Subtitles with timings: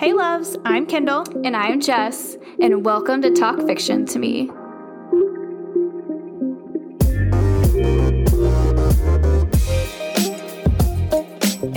[0.00, 1.26] Hey, loves, I'm Kendall.
[1.44, 4.50] And I'm Jess, and welcome to Talk Fiction to Me.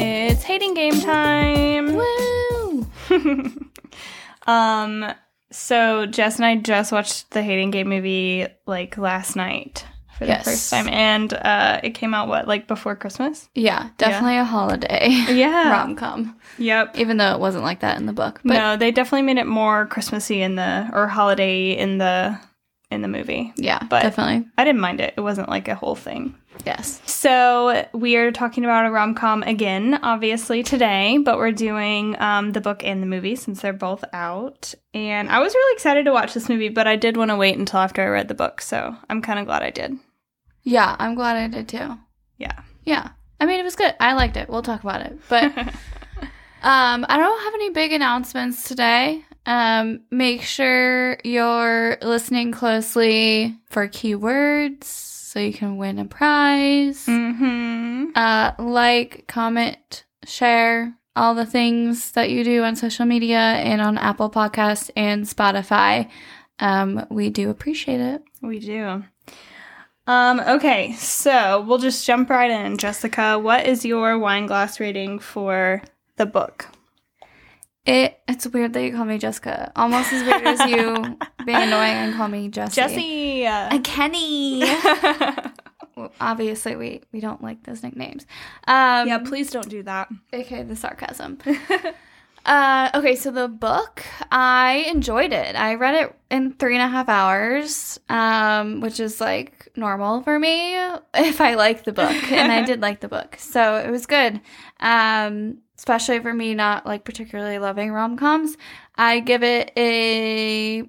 [0.02, 1.96] It's hating game time.
[1.96, 2.88] Woo!
[4.48, 5.14] Um,
[5.52, 9.86] so Jess and I just watched the hating game movie like last night
[10.24, 10.46] for the Yes.
[10.46, 13.50] first time, and uh, it came out what like before Christmas.
[13.56, 15.72] Yeah, definitely a holiday Yeah.
[15.72, 16.98] rom com, Yep.
[16.98, 18.42] even though it wasn't like that in the book.
[18.44, 22.38] But no, they definitely made it more Christmassy in the or holiday in the
[22.92, 23.52] in the movie.
[23.58, 24.46] yeah, But- definitely.
[24.56, 25.16] I didn't mind it.
[25.18, 26.36] It wasn't like a whole thing.
[26.64, 27.02] Yes.
[27.06, 32.52] So we are talking about a rom com again, obviously today, but we're doing um,
[32.52, 34.76] the book and the movie since they're both out.
[34.94, 37.58] And I was really excited to watch this movie, but I did want to wait
[37.58, 39.98] until after I read the book, so I'm kind of glad I did.
[40.64, 41.98] Yeah, I'm glad I did too.
[42.38, 42.60] Yeah.
[42.86, 43.10] Yeah.
[43.40, 43.94] I mean, it was good.
[44.00, 44.50] I liked it.
[44.50, 45.20] We'll talk about it.
[45.28, 45.44] But
[46.62, 49.26] um, I don't have any big announcements today.
[49.46, 57.06] Um, make sure you're listening closely for keywords so you can win a prize.
[57.06, 58.12] mm-hmm.
[58.16, 63.98] Uh, like, comment, share all the things that you do on social media and on
[63.98, 66.10] Apple Podcasts and Spotify.
[66.60, 68.24] Um, we do appreciate it.
[68.42, 69.04] We do.
[70.06, 72.78] Um, okay, so we'll just jump right in.
[72.78, 75.82] Jessica, what is your wine glass rating for
[76.18, 76.68] the book?
[77.86, 79.72] It it's weird that you call me Jessica.
[79.76, 82.76] Almost as weird as you being annoying and call me Jessie.
[82.76, 83.46] Jessie.
[83.46, 84.64] And Kenny.
[85.96, 88.26] Well, Obviously, we we don't like those nicknames.
[88.68, 90.10] Um, yeah, please don't do that.
[90.34, 91.38] Okay, the sarcasm.
[92.46, 95.56] uh, okay, so the book, I enjoyed it.
[95.56, 100.38] I read it in three and a half hours, um, which is like normal for
[100.38, 100.76] me
[101.14, 104.42] if I like the book, and I did like the book, so it was good.
[104.80, 108.58] Um, especially for me not like particularly loving rom coms,
[108.96, 110.84] I give it a.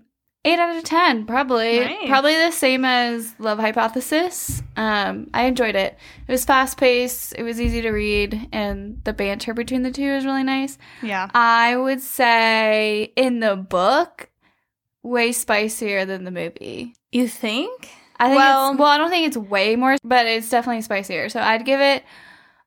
[0.47, 2.07] 8 out of 10 probably Nice.
[2.09, 5.97] probably the same as love hypothesis um i enjoyed it
[6.29, 10.03] it was fast paced, it was easy to read, and the banter between the two
[10.03, 10.79] is really nice.
[11.03, 11.29] Yeah.
[11.35, 14.31] I would say in the book,
[15.03, 16.95] way spicier than the movie.
[17.13, 17.91] You think?
[18.19, 21.29] I think Well- it's well, I don't think it's way more, but it's definitely spicier.
[21.29, 22.05] So I'd give it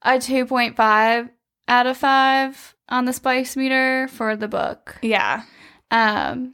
[0.04, 1.30] a 2.5
[1.68, 4.98] out of 5 on the spice meter for the book.
[5.02, 5.42] Yeah.
[5.90, 6.54] Um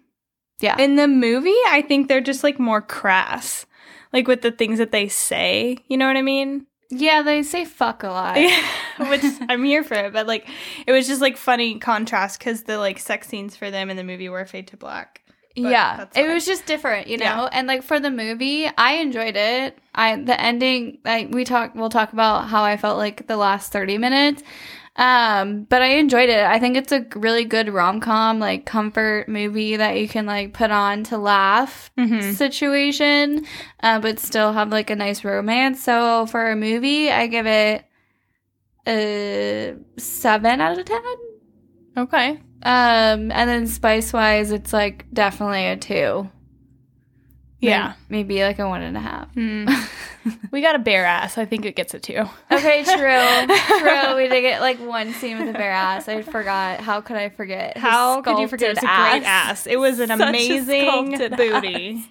[0.63, 0.77] yeah.
[0.81, 3.65] In the movie, I think they're just like more crass.
[4.11, 6.65] Like with the things that they say, you know what I mean?
[6.95, 8.35] yeah, they say fuck a lot.
[9.09, 10.47] Which I'm here for it, but like
[10.85, 14.03] it was just like funny contrast because the like sex scenes for them in the
[14.03, 15.21] movie were fade to black.
[15.55, 17.49] But yeah it was just different you know Yeah.
[17.51, 21.91] and like for the movie i enjoyed it i the ending like we talk we'll
[21.91, 24.41] talk about how i felt like the last 30 minutes
[24.95, 29.75] um but i enjoyed it i think it's a really good rom-com like comfort movie
[29.75, 32.33] that you can like put on to laugh Mhm.
[32.35, 33.45] situation
[33.81, 37.85] uh, but still have like a nice romance so for a movie i give it
[38.87, 40.99] a 7 out of 10
[41.95, 42.29] Okay.
[42.63, 46.29] um, and then spice wise, it's like definitely a two.
[47.63, 47.93] Yeah.
[48.09, 49.33] May- maybe like a one and a half.
[49.33, 49.67] Hmm.
[50.51, 51.37] we got a bare ass.
[51.37, 52.23] I think it gets a two.
[52.51, 54.15] Okay, true, true.
[54.15, 56.07] We did get like one scene with a bare ass.
[56.07, 56.79] I forgot.
[56.81, 57.77] How could I forget?
[57.77, 58.71] How could you forget?
[58.71, 59.67] It's a sculpted great ass.
[59.67, 62.05] It was an Such amazing booty.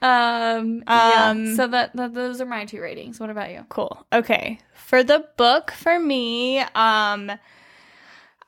[0.00, 1.28] Um, yeah.
[1.30, 3.20] Um, So that, that those are my two ratings.
[3.20, 3.64] What about you?
[3.68, 4.04] Cool.
[4.12, 4.58] Okay.
[4.74, 7.30] For the book, for me, um,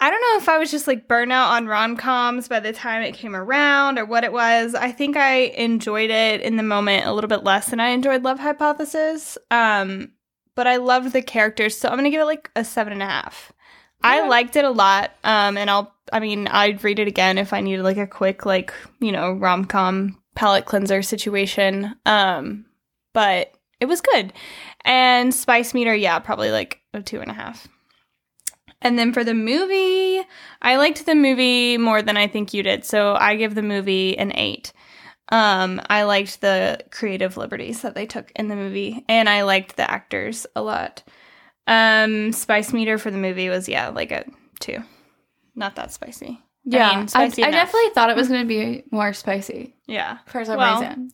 [0.00, 3.02] I don't know if I was just like burnout on rom coms by the time
[3.02, 4.74] it came around or what it was.
[4.74, 8.22] I think I enjoyed it in the moment a little bit less than I enjoyed
[8.24, 9.38] Love Hypothesis.
[9.50, 10.12] Um,
[10.54, 13.06] but I loved the characters, so I'm gonna give it like a seven and a
[13.06, 13.52] half.
[14.04, 15.12] I liked it a lot.
[15.24, 18.44] Um, and I'll, I mean, I'd read it again if I needed like a quick,
[18.44, 21.96] like, you know, rom com palette cleanser situation.
[22.04, 22.66] Um,
[23.14, 24.32] but it was good.
[24.84, 27.66] And spice meter, yeah, probably like a two and a half.
[28.84, 30.20] And then for the movie,
[30.62, 32.84] I liked the movie more than I think you did.
[32.84, 34.72] So I give the movie an eight.
[35.30, 39.76] Um, I liked the creative liberties that they took in the movie, and I liked
[39.76, 41.02] the actors a lot.
[41.66, 44.26] Um, spice meter for the movie was yeah, like a
[44.60, 44.84] two.
[45.54, 46.38] Not that spicy.
[46.66, 47.66] Yeah, I mean, spicy I enough.
[47.66, 50.18] definitely thought it was going to be more spicy Yeah.
[50.26, 51.10] for some Well, reason.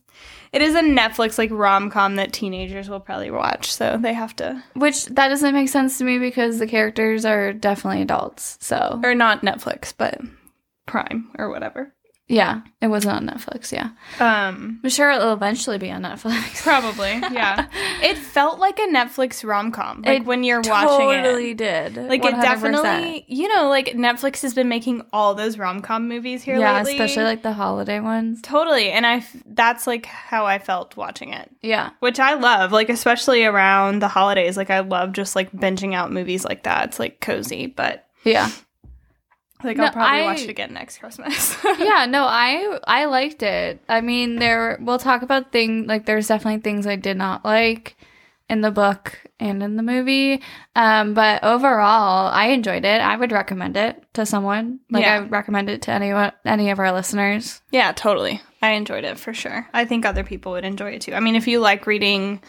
[0.53, 4.35] It is a Netflix like rom com that teenagers will probably watch, so they have
[4.37, 8.57] to Which that doesn't make sense to me because the characters are definitely adults.
[8.59, 10.19] So or not Netflix, but
[10.85, 11.93] Prime or whatever.
[12.31, 13.71] Yeah, it wasn't on Netflix.
[13.71, 13.89] Yeah,
[14.19, 16.63] Um, I'm sure it'll eventually be on Netflix.
[16.63, 17.67] probably, yeah.
[18.01, 21.21] it felt like a Netflix rom com, like It when you're watching it.
[21.23, 21.97] totally did.
[21.97, 22.41] Like it 100%.
[22.41, 26.77] definitely, you know, like Netflix has been making all those rom com movies here Yeah,
[26.77, 26.93] lately.
[26.93, 28.39] especially like the holiday ones.
[28.41, 32.71] totally, and I that's like how I felt watching it, Yeah, which I love.
[32.71, 36.85] Like especially around the holidays, like I love just like binging out movies like that.
[36.89, 38.49] It's like cozy, but yeah,
[39.63, 41.57] like No, I'll probably I- watch it again next Christmas.
[41.79, 42.05] yeah.
[42.07, 43.81] No, I I liked it.
[43.89, 47.95] I mean, there we'll talk about things like there's definitely things I did not like
[48.49, 50.41] in the book and in the movie.
[50.75, 52.99] Um, but overall, I enjoyed it.
[53.01, 54.81] I would recommend it to someone.
[54.89, 55.15] Like Yeah.
[55.15, 57.61] I would recommend it to anyone, any of our listeners.
[57.71, 58.41] Yeah, totally.
[58.61, 59.67] I enjoyed it for sure.
[59.73, 61.13] I think other people would enjoy it too.
[61.13, 62.41] I mean, if you like reading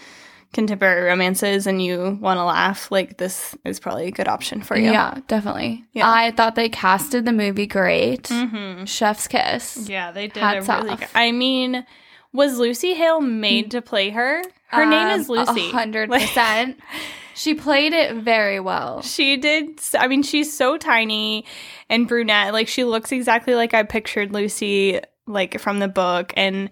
[0.52, 4.76] contemporary romances and you want to laugh, like this is probably a good option for
[4.76, 4.90] you.
[4.92, 5.84] Yeah, definitely.
[5.92, 6.10] Yeah.
[6.10, 8.28] I thought they casted the movie great.
[8.28, 9.88] hmm Chef's kiss.
[9.88, 11.00] Yeah, they did Hats a really off.
[11.00, 11.08] good.
[11.14, 11.86] I mean,
[12.32, 14.42] was Lucy Hale made to play her?
[14.68, 15.68] Her name is Um, Lucy.
[15.68, 16.78] A hundred Like, percent.
[17.34, 19.00] She played it very well.
[19.00, 19.80] She did.
[19.98, 21.46] I mean, she's so tiny
[21.88, 22.52] and brunette.
[22.52, 26.68] Like she looks exactly like I pictured Lucy, like from the book, and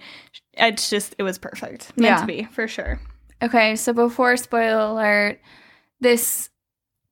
[0.52, 1.96] it's just it was perfect.
[1.96, 2.20] Meant Yeah.
[2.20, 3.00] to be for sure.
[3.42, 5.40] Okay, so before spoiler alert,
[6.00, 6.50] this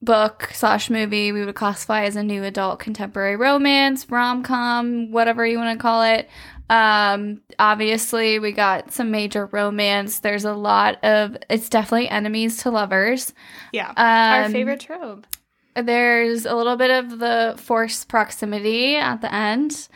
[0.01, 5.45] book slash movie we would classify as a new adult contemporary romance, rom com, whatever
[5.47, 6.29] you want to call it.
[6.71, 10.21] Um, obviously, we got some major romance.
[10.21, 13.33] There's a lot of it's definitely enemies to lovers.
[13.73, 13.97] Yeah, Um,
[14.45, 15.27] our favorite trope.
[15.75, 19.89] There's a little bit of the forced proximity at the end.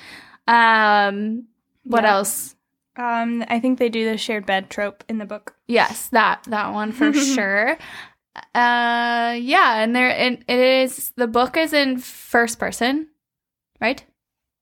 [0.48, 1.44] Um,
[1.84, 2.12] what Yeah.
[2.14, 2.56] else?
[2.96, 5.54] Um, I think they do the shared bed trope in the book.
[5.66, 7.78] Yes, that that one for sure.
[8.54, 13.08] Uh, yeah, and there and it is the book is in first person,
[13.80, 14.04] right?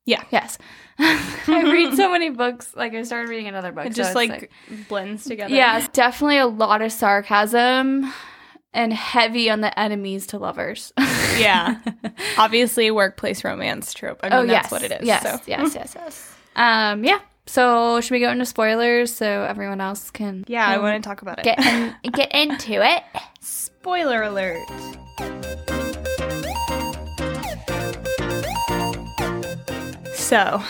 [0.06, 0.24] Yeah.
[0.30, 0.58] Yes.
[0.98, 2.74] I read so many books.
[2.74, 3.86] Like I started reading another book.
[3.86, 4.50] It just it's like,
[4.88, 5.54] blends together.
[5.54, 8.12] yeah, definitely a lot of sarcasm
[8.72, 10.92] and heavy on the enemies to lovers.
[11.38, 11.80] Yeah.
[12.36, 14.20] Obviously, workplace romance trope.
[14.22, 15.06] I mean, oh that's yes, what it is.
[15.06, 15.40] Yes, so.
[15.46, 16.34] yes, yes, yes.
[16.54, 17.20] Um, yeah.
[17.50, 20.44] So should we go into spoilers so everyone else can?
[20.46, 21.44] Yeah, I want to talk about it.
[21.44, 23.02] get in, get into it.
[23.40, 24.60] Spoiler alert.
[30.14, 30.62] So,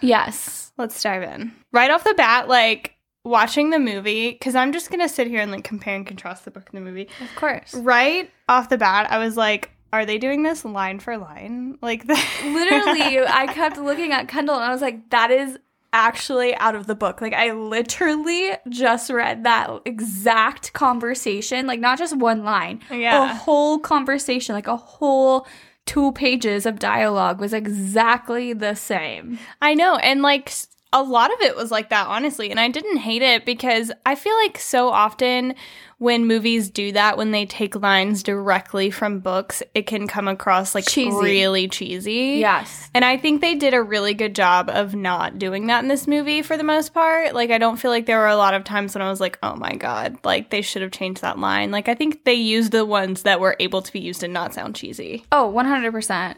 [0.00, 0.72] Yes.
[0.78, 1.52] let's dive in.
[1.72, 2.94] Right off the bat, like
[3.24, 6.44] watching the movie, because I'm just going to sit here and like compare and contrast
[6.44, 7.08] the book and the movie.
[7.20, 7.74] Of course.
[7.74, 11.76] Right off the bat, I was like, are they doing this line for line?
[11.82, 15.58] Like, the- literally i kept looking at kendall and i was like that is
[15.92, 21.98] actually out of the book like i literally just read that exact conversation like not
[21.98, 23.24] just one line yeah.
[23.24, 25.46] a whole conversation like a whole
[25.86, 29.96] two pages of dialogue was exactly the same I know.
[29.96, 30.52] And like
[30.92, 32.50] a lot of it was like that, honestly.
[32.50, 35.54] And I didn't hate it because I feel like so often
[36.00, 40.74] when movies do that, when they take lines directly from books, it can come across
[40.74, 41.14] like Cheesy.
[41.22, 42.38] really cheesy.
[42.40, 45.88] yes And I think they did a really good job of not doing that in
[45.88, 47.34] this movie for the most part.
[47.34, 49.38] Like, I don't feel like there were a lot of times when I was like,
[49.42, 51.70] oh my God, like they should have changed that line.
[51.70, 54.54] Like, I think they used the ones that were able to be used and not
[54.54, 55.26] sound cheesy.
[55.30, 56.36] oh 100%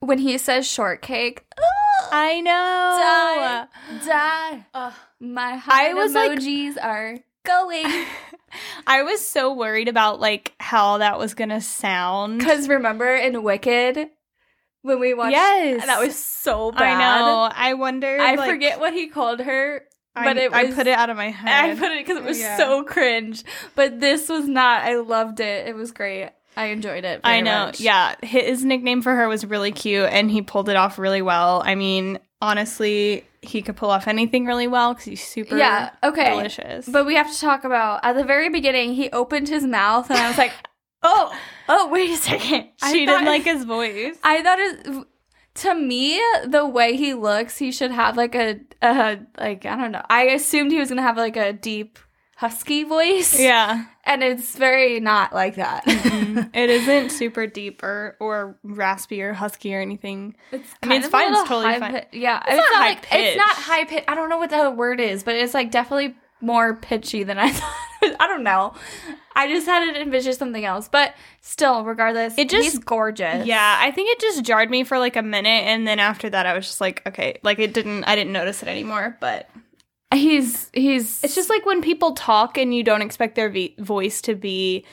[0.00, 1.44] when he says shortcake
[2.12, 2.50] I know.
[2.50, 3.66] die
[4.06, 8.04] die my heart I was like- emojis are going
[8.86, 12.38] I was so worried about like how that was gonna sound.
[12.38, 14.08] Because remember in Wicked
[14.82, 15.84] when we watched, Yes.
[15.86, 16.82] that was so bad.
[16.82, 17.50] I know.
[17.54, 18.18] I wonder.
[18.20, 19.82] I like, forget what he called her,
[20.16, 21.70] I, but it I put it out of my head.
[21.70, 22.56] I put it because it was Yeah.
[22.56, 23.44] so cringe.
[23.74, 24.84] But this was not.
[24.84, 25.68] I loved it.
[25.68, 26.30] It was great.
[26.56, 27.20] I enjoyed it.
[27.22, 27.66] I know.
[27.66, 27.80] much.
[27.80, 31.62] Yeah, his nickname for her was really cute, and he pulled it off really well.
[31.64, 35.56] I mean, honestly, he could pull off anything really well because he's super.
[35.56, 36.30] Yeah, okay.
[36.30, 36.88] Delicious.
[36.88, 38.94] But we have to talk about at the very beginning.
[38.94, 40.52] He opened his mouth, and I was like,
[41.02, 41.32] "Oh,
[41.68, 42.68] oh, wait a second.
[42.82, 44.16] I she thought- didn't like his voice.
[44.24, 45.06] I thought it.
[45.54, 49.90] To me, the way he looks, he should have like a, a like I don't
[49.90, 50.04] know.
[50.08, 51.98] I assumed he was gonna have like a deep
[52.38, 53.38] husky voice.
[53.38, 55.82] Yeah, and it's very not like that.
[56.54, 60.36] it isn't super deep or or raspy or husky or anything.
[60.52, 61.92] It's I mean, it's fine, it's totally fine.
[61.92, 64.04] pi- yeah, It's it's, not not, high like it's not high pitch.
[64.06, 67.50] I don't know what the word is, but it's like definitely more pitchy than I
[67.50, 67.74] thought.
[68.20, 68.74] I don't know.
[69.34, 73.44] I just had to envision something else, but still, regardless, It just- he's gorgeous.
[73.46, 76.46] Yeah, I think it just jarred me for like a minute, and then after that,
[76.46, 78.04] I was just like, okay, like it didn't.
[78.04, 79.48] I didn't notice it anymore, but.
[80.14, 84.20] He's he's It's just like when people talk and you don't expect their v- voice
[84.22, 84.84] to be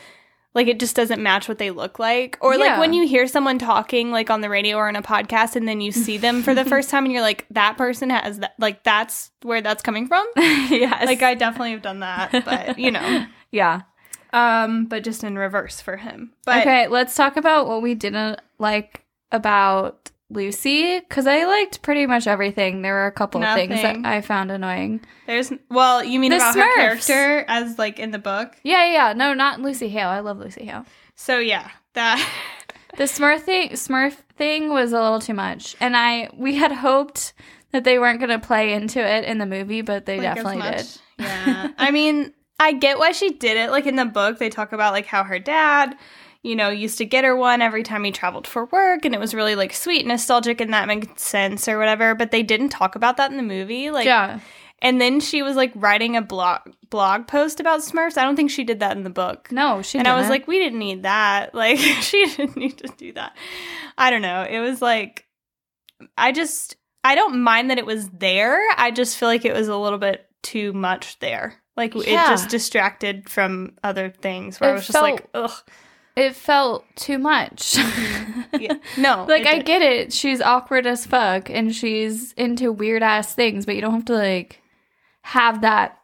[0.53, 2.59] like it just doesn't match what they look like or Yeah.
[2.59, 5.67] like when you hear someone talking like on the radio or in a podcast and
[5.67, 8.55] then you see them for the first time and you're like that person has that
[8.59, 11.05] like that's where that's coming from yes.
[11.05, 13.81] like i definitely have done that but you know yeah.
[14.33, 18.39] um but just in reverse for him but okay, let's talk about what we didn't
[18.59, 22.81] like about Lucy because I liked pretty much everything.
[22.81, 25.01] There were a couple of things that I found annoying.
[25.27, 26.61] there's well you mean The about Smurfs.
[26.63, 29.13] her character as like in the book Yeah, yeah, yeah.
[29.13, 30.09] no, not Lucy Hale.
[30.09, 30.85] I love Lucy Hale.
[31.15, 32.27] so yeah that
[32.97, 37.33] The Smurf thing, Smurf thing was a little too much, and I we had hoped
[37.73, 40.61] that they weren't going to play into it in the movie, but they like, definitely
[40.71, 40.87] did.
[41.19, 41.71] Yeah.
[41.77, 43.69] I mean, I get why she did it.
[43.69, 45.97] Like in the book, they talk about like how her dad,
[46.45, 49.19] you know, used to get her one every time he traveled for work, and it
[49.19, 52.13] was really like sweet, nostalgic, and that makes sense or whatever.
[52.13, 53.89] But they didn't talk about that in the movie.
[53.89, 54.39] Like, yeah,
[54.79, 56.61] and then she was like writing a blog
[56.91, 58.17] blog post about Smurfs.
[58.17, 59.51] I don't think she did that in the book.
[59.51, 59.97] no, she.
[59.97, 61.53] and I was like, we didn't need that.
[61.55, 63.35] Like, she didn't need to do that.
[63.97, 64.45] I don't know.
[64.47, 65.25] It was like,
[66.15, 68.59] I just, I don't mind that it was there.
[68.77, 71.55] I just feel like it was a little bit too much there.
[71.75, 75.51] Like, it just distracted from other things where I It was just like, ugh.
[76.15, 77.73] It felt too much.
[77.73, 78.41] Mm-hmm.
[78.61, 78.73] Yeah.
[78.97, 79.25] No.
[79.27, 80.13] like I get it.
[80.13, 84.13] She's awkward as fuck, and she's into weird ass things, but you don't have to
[84.13, 84.61] like
[85.23, 85.97] have that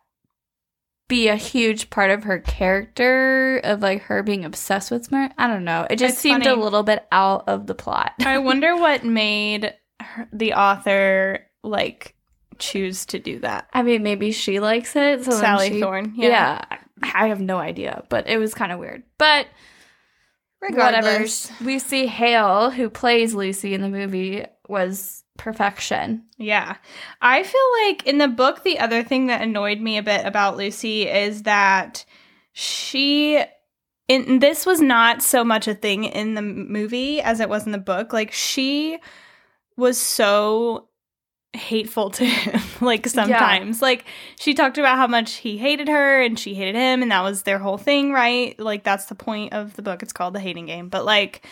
[1.08, 5.32] be a huge part of her character of like her being obsessed with Smurf.
[5.38, 5.86] I don't know.
[5.90, 8.14] It just It's seemed a little bit out of the plot.
[8.26, 12.16] I wonder what made her, the author, like,
[12.60, 13.68] choose to do that.
[13.74, 15.26] I mean, maybe she likes it.
[15.26, 16.14] So Sally she- Thorne.
[16.16, 16.28] Yeah.
[16.30, 16.78] Yeah.
[17.14, 19.04] I have no idea, but it was kind of weird.
[19.18, 19.48] But
[20.62, 21.50] Regardless.
[21.50, 21.66] whatever.
[21.66, 26.24] Lucy Hale, who plays Lucy in the movie, was perfection.
[26.38, 26.76] Yeah.
[27.22, 30.58] I feel like in the book, the other thing that annoyed me a bit about
[30.58, 32.06] Lucy is that
[32.54, 33.44] she.
[34.08, 37.72] In, this was not so much a thing in the movie as it was in
[37.72, 38.12] the book.
[38.12, 39.00] Like, she
[39.78, 40.90] was so
[41.54, 43.82] hateful to him, like, sometimes.
[43.82, 44.06] Like,
[44.40, 47.44] she talked about how much he hated her and she hated him, and that was
[47.44, 48.58] their whole thing, right?
[48.60, 50.04] Like, that's the point of the book.
[50.04, 50.90] It's called The Hating Game.
[50.90, 51.46] But, like,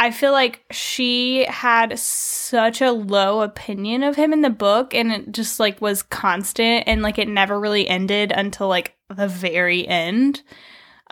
[0.00, 5.12] I feel like she had such a low opinion of him in the book and
[5.12, 9.86] it just like was constant and like it never really ended until like the very
[9.86, 10.40] end.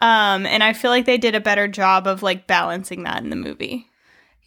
[0.01, 3.29] Um and I feel like they did a better job of like balancing that in
[3.29, 3.88] the movie.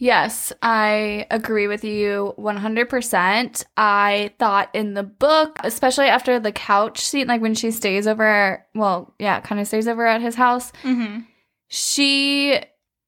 [0.03, 3.63] Yes, I agree with you 100%.
[3.77, 8.65] I thought in the book, especially after the couch scene, like when she stays over,
[8.74, 11.27] well, yeah, kind of stays over at his house, Mhm.
[11.67, 12.60] she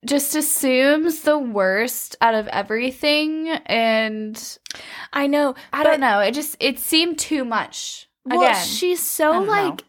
[0.05, 3.49] just assumes the worst out of everything.
[3.65, 4.57] And
[5.13, 5.55] I know.
[5.73, 6.19] I don't know.
[6.19, 8.07] It just, it seemed too much.
[8.23, 8.63] Well, Again.
[8.65, 9.51] she's so don't know.
[9.51, 9.83] like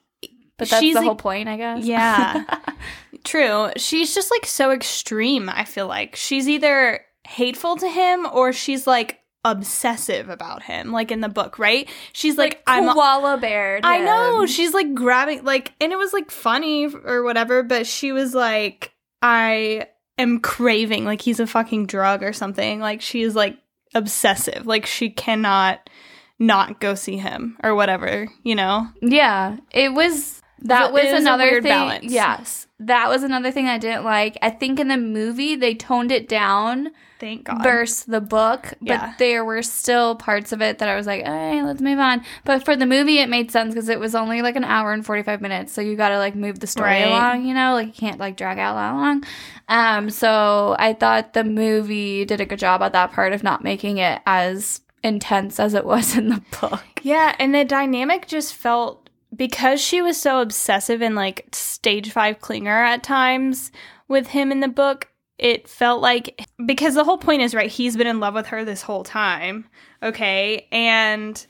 [0.56, 1.84] but that's she's the like- whole point, I guess.
[1.84, 2.44] Yeah.
[3.34, 3.70] True.
[3.76, 6.14] She's just like so extreme, I feel like.
[6.14, 11.58] She's either hateful to him or she's like obsessive about him, like in the book,
[11.58, 11.90] right?
[12.12, 13.80] She's like, I'm koala bear.
[13.82, 14.46] I know.
[14.46, 18.92] She's like grabbing like and it was like funny or whatever, but she was like
[19.20, 22.78] I am craving like he's a fucking drug or something.
[22.78, 23.58] Like she is like
[23.96, 24.64] obsessive.
[24.64, 25.90] Like she cannot
[26.38, 28.86] not go see him or whatever, you know?
[29.02, 30.40] Yeah, it was.
[30.64, 31.70] That was it was a another weird thing.
[31.70, 32.12] balance.
[32.12, 34.36] Yes, that was another thing I didn't like.
[34.42, 36.90] I think in the movie they toned it down
[37.20, 37.62] Thank God.
[37.62, 39.14] versus the book, but Yeah.
[39.18, 42.64] there were still parts of it that I was like, "Hey, let's move on." But
[42.64, 45.22] for the movie, it made sense because it was only like an hour and forty
[45.22, 47.06] five minutes, so you got to like move the story Right.
[47.06, 47.46] along.
[47.46, 49.24] You know, like you can't like drag out that long.
[49.68, 53.62] Um, so I thought the movie did a good job at that part of not
[53.64, 56.82] making it as intense as it was in the book.
[57.02, 59.03] Yeah, and the dynamic just felt
[59.34, 63.72] because she was so obsessive and like stage five clinger at times
[64.08, 65.08] with him in the book.
[65.38, 68.64] It felt like because the whole point is right, he's been in love with her
[68.64, 69.66] this whole time,
[70.02, 71.44] okay, and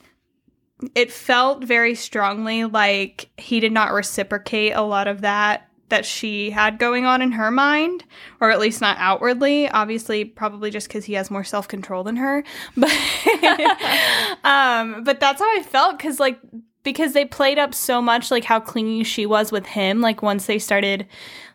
[0.94, 6.50] it felt very strongly like he did not reciprocate a lot of that that she
[6.50, 8.04] had going on in her mind
[8.40, 12.42] or at least not outwardly obviously probably just because he has more self-control than her
[12.76, 12.90] but
[14.44, 16.40] um but that's how i felt because like
[16.84, 20.46] because they played up so much like how clingy she was with him like once
[20.46, 21.06] they started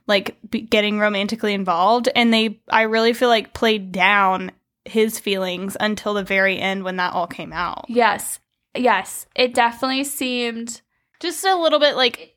[0.07, 4.51] like be- getting romantically involved and they i really feel like played down
[4.85, 8.39] his feelings until the very end when that all came out Yes,
[8.75, 10.81] yes, it definitely seemed.
[11.21, 12.35] just a little bit like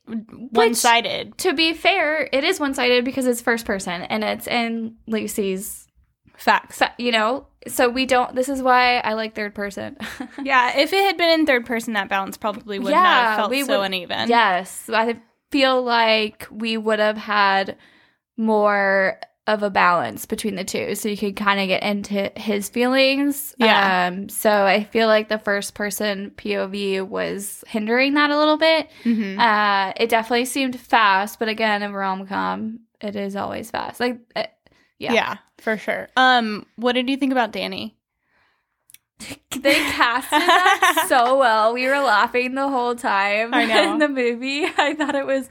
[0.50, 4.96] one-sided To be fair, it is one sided because it's first person and it's in
[5.06, 5.87] Lucy's,
[6.37, 7.46] facts you know?
[7.69, 9.97] So we don't, this is why I like third person.
[10.42, 13.50] yeah if it had been in third person that balance probably would not have felt
[13.50, 14.88] we so would- uneven yes.
[14.88, 17.76] I feel like we would have had
[18.37, 22.69] more of a balance between the two so you could kind of get into his
[22.69, 24.07] feelings Yeah.
[24.07, 28.88] um so i feel like the first person pov was hindering that a little bit
[29.02, 29.38] Mhm.
[29.40, 34.45] uh it definitely seemed fast but again in rom-com it is always fast like uh,
[34.99, 35.12] yeah.
[35.12, 35.37] yeah.
[35.62, 36.09] For sure.
[36.16, 37.97] Um, what did you think about Danny?
[39.61, 43.92] they casted that so well we were laughing the whole time I know.
[43.92, 45.49] in the movie i thought it was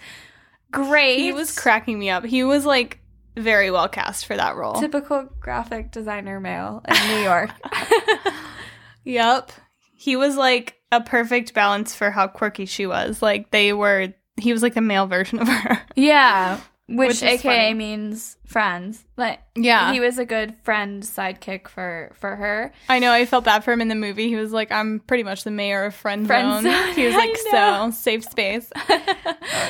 [0.72, 2.26] great He was cracking me up.
[2.26, 3.00] He was like
[3.38, 4.74] very well cast for that role.
[4.74, 7.50] typical graphic designer male in new york
[9.04, 9.52] Yep.
[9.96, 13.22] He was like a perfect balance for how quirky she was.
[13.22, 15.80] Like they were he was like the male version of her.
[15.96, 16.60] Yeah,
[16.96, 17.74] which, Which AKA funny.
[17.74, 19.06] means friends.
[19.18, 19.94] Like Yeah.
[19.94, 22.72] he was a good friend sidekick for for her.
[22.90, 24.28] I know I felt bad for him in the movie.
[24.28, 26.72] He was like, I'm pretty much the mayor of Friend, Friend Zone.
[26.72, 26.94] Zone.
[26.96, 28.72] He was like so safe space.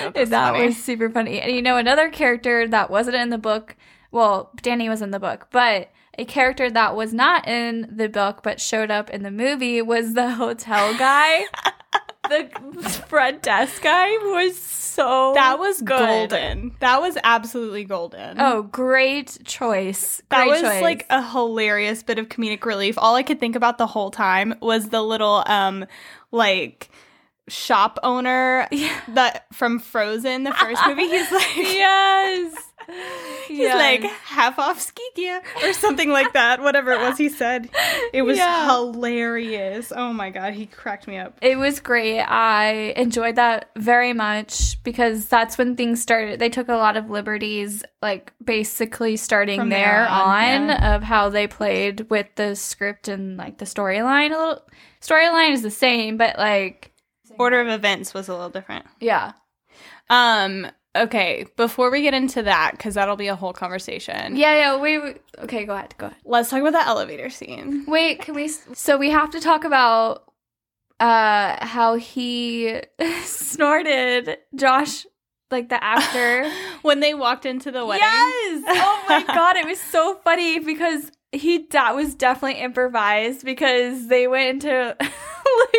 [0.03, 0.65] Oh, and that funny.
[0.65, 1.39] was super funny.
[1.41, 3.75] And you know another character that wasn't in the book.
[4.11, 8.41] Well, Danny was in the book, but a character that was not in the book
[8.43, 11.43] but showed up in the movie was the hotel guy.
[12.29, 12.49] the
[13.07, 15.97] front desk guy was so That was good.
[16.29, 16.75] golden.
[16.79, 18.39] That was absolutely golden.
[18.39, 20.21] Oh, great choice.
[20.29, 20.81] That was choice.
[20.81, 22.95] like a hilarious bit of comedic relief.
[22.97, 25.85] All I could think about the whole time was the little um
[26.31, 26.89] like
[27.47, 29.01] shop owner Yeah.
[29.09, 31.07] that from Frozen, the first movie.
[31.07, 32.70] He's like yes.
[33.47, 36.61] He's like half off ski gear or something like that.
[36.61, 37.69] Whatever it was he said.
[38.13, 38.65] It was Yeah.
[38.65, 39.91] hilarious.
[39.95, 41.37] Oh my god, he cracked me up.
[41.41, 42.21] it was great.
[42.21, 46.39] I enjoyed that very much because that's when things started.
[46.39, 51.29] They took a lot of liberties, like basically starting From there, on, on, of how
[51.29, 54.27] they played with the script and like the storyline.
[54.31, 54.63] A little
[55.01, 56.91] storyline is the same, but like
[57.39, 58.85] Order of events was a little different.
[58.99, 59.31] yeah,
[60.09, 64.35] Um okay, before we get into that cuz that'll be a whole conversation.
[64.35, 64.75] yeah, yeah.
[64.77, 65.21] Wait, wait.
[65.39, 65.93] Okay, go ahead.
[65.97, 66.17] Go ahead.
[66.25, 67.85] Let's talk about the elevator scene.
[67.87, 68.47] Wait, can we?
[68.49, 70.23] So we have to talk about
[70.99, 72.79] uh how he
[73.23, 75.05] snorted Josh,
[75.49, 76.51] like the actor.
[76.81, 78.03] when they walked into the wedding.
[78.03, 78.63] Yes.
[78.67, 84.27] Oh my god, it was so funny because he that was definitely improvised because they
[84.27, 84.95] went into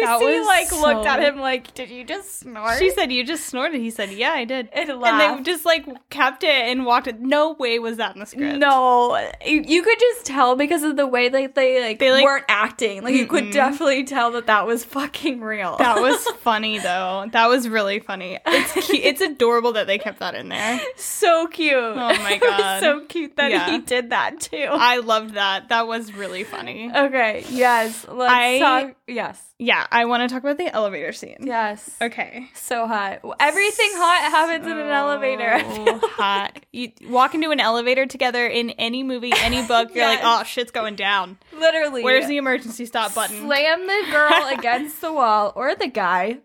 [0.02, 3.80] Lucy like looked at him like, "Did you just snort?" She said you just snorted.
[3.80, 7.20] He said, "Yeah, I did." and And they just like kept it and walked it.
[7.20, 8.58] No way was that in the script.
[8.58, 12.44] No, you, could just tell because of the way they they like, They, like- weren't
[12.48, 13.02] acting.
[13.02, 15.76] Like you could definitely tell that that was fucking real.
[15.78, 17.26] That was funny though.
[17.30, 18.38] That was really funny.
[18.44, 20.80] It's cu- it's adorable that they kept that in there.
[20.96, 21.74] so cute.
[21.74, 22.80] Oh my God.
[22.80, 23.70] so cute that Yeah.
[23.70, 24.66] he did that too.
[24.70, 25.41] I loved that.
[25.68, 26.90] That was really funny.
[26.94, 28.06] okay, yes.
[28.08, 28.96] Let's I- talk.
[29.06, 31.38] Yes, Yeah, I want to talk about the elevator scene.
[31.40, 31.88] yes.
[32.00, 32.48] Okay.
[32.54, 33.20] So hot.
[33.40, 35.60] Everything hot happens in an elevator.
[35.74, 36.58] So hot.
[36.72, 40.70] You walk into an elevator together in any movie, any book, you're like, oh, shit's
[40.70, 41.38] going down.
[41.58, 42.02] Literally.
[42.04, 43.40] Where's the emergency stop button?
[43.42, 46.38] Slam the girl against the wall or the guy.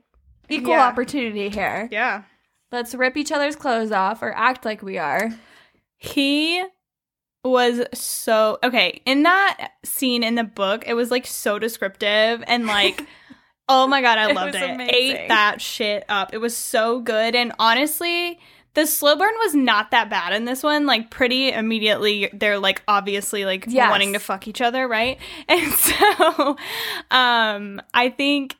[0.49, 0.87] Equal Yeah.
[0.87, 1.87] opportunity here.
[1.91, 2.23] Yeah.
[2.71, 5.29] Let's rip each other's clothes off or act like we are.
[5.97, 6.63] He
[7.49, 10.83] was so okay in that scene in the book.
[10.87, 13.05] It was like so descriptive and like,
[13.69, 14.69] oh my god, I It loved was it.
[14.69, 14.95] amazing.
[14.95, 16.33] Ate that shit up.
[16.33, 17.35] It was so good.
[17.35, 18.39] And honestly,
[18.73, 20.85] the slow burn was not that bad in this one.
[20.85, 23.89] Like pretty immediately, they're like obviously like Yes.
[23.89, 25.17] wanting to fuck each other, right?
[25.49, 26.57] And so,
[27.11, 28.55] um, I think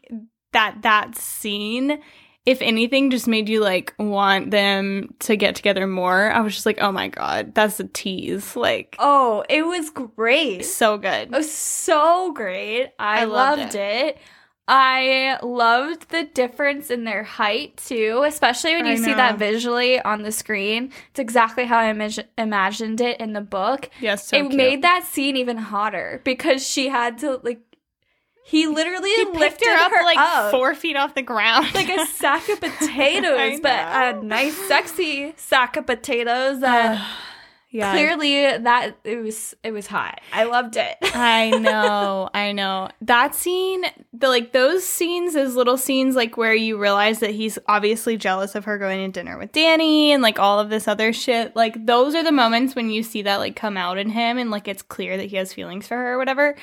[0.53, 1.99] that that scene
[2.47, 6.31] if anything, just made you like want them to get together more.
[6.31, 8.55] I was just like, oh my god, that's a tease.
[8.55, 10.63] Like, Oh, it was great.
[10.65, 11.27] so good.
[11.27, 12.91] It was so great.
[12.97, 14.17] I, I loved loved it.
[14.69, 20.01] I loved the difference in their height too, especially when I you see that visually
[20.01, 20.91] on the screen.
[21.11, 23.89] It's exactly how I imag- imagined it in the book.
[24.01, 24.55] Yes, so it cute.
[24.55, 27.61] made that scene even hotter because she had to like.
[28.47, 32.05] He literally he lifted her up like up four feet off the ground, like a
[32.05, 36.61] sack of potatoes, but a nice, sexy sack of potatoes.
[36.61, 37.05] That uh,
[37.71, 40.21] yeah, clearly that it was it was hot.
[40.31, 40.95] I loved it.
[41.01, 42.87] I know, I know.
[43.01, 43.83] That scene,
[44.13, 48.55] the like those scenes, those little scenes, like where you realize that he's obviously jealous
[48.55, 51.53] of her going to dinner with Danny and like all of this other shit.
[51.53, 54.51] Like those are the moments when you see that like come out in him and
[54.51, 56.55] like it's clear that he has feelings for her or whatever.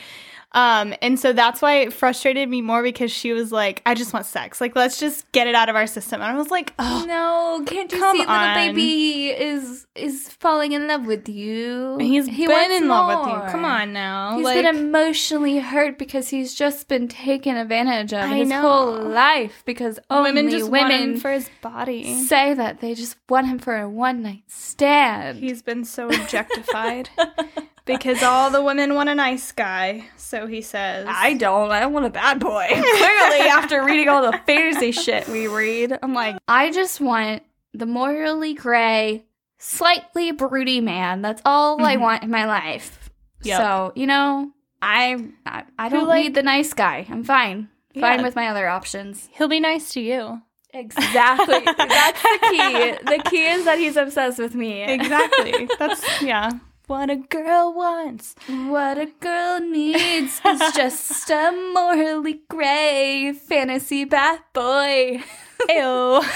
[0.54, 4.12] Um, and so that's why it frustrated me more because she was like, I just
[4.12, 4.60] want sex.
[4.60, 6.22] Like, let's just get it out of our system.
[6.22, 8.54] And I was like, oh, No, can't you see little on.
[8.54, 11.96] baby is is falling in love with you.
[11.98, 13.50] He's he been in love with you.
[13.50, 14.36] Come on now.
[14.36, 18.60] He's like, been emotionally hurt because he's just been taken advantage of I his know.
[18.60, 22.24] whole life because only women just women for his body.
[22.26, 25.38] say that they just want him for a one night stand.
[25.38, 27.10] He's been so objectified
[27.86, 30.06] because all the women want a nice guy.
[30.16, 31.06] So he says.
[31.08, 31.70] I don't.
[31.70, 32.66] I want a bad boy.
[32.70, 37.42] Clearly, after reading all the fantasy shit we read, I'm like, I just want
[37.72, 39.24] the morally gray,
[39.58, 41.22] slightly broody man.
[41.22, 42.00] That's all I Mhm.
[42.00, 43.10] want in my life.
[43.42, 43.58] Yep.
[43.60, 44.50] So you know,
[44.82, 47.06] I I, I don't like- need the nice guy.
[47.10, 47.68] I'm fine.
[47.98, 48.22] Fine Yeah.
[48.24, 49.28] with my other options.
[49.32, 50.42] He'll be nice to you.
[50.72, 51.60] Exactly.
[51.78, 52.92] That's the key.
[53.16, 54.82] The key is that he's obsessed with me.
[54.82, 55.68] Exactly.
[55.78, 56.50] That's yeah.
[56.86, 58.34] What a girl wants.
[58.46, 65.22] What a girl needs is just a morally gray fantasy bad boy.
[65.68, 66.22] Ew.